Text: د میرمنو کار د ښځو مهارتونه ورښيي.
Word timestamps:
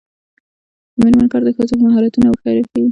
د 0.93 0.95
میرمنو 1.01 1.31
کار 1.31 1.41
د 1.45 1.49
ښځو 1.57 1.73
مهارتونه 1.85 2.27
ورښيي. 2.29 2.63